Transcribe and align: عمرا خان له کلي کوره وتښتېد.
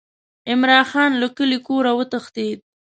عمرا 0.49 0.79
خان 0.91 1.11
له 1.21 1.27
کلي 1.37 1.59
کوره 1.67 1.91
وتښتېد. 1.95 2.59